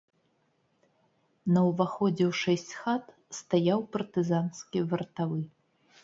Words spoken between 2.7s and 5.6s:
хат стаяў партызанскі вартавы.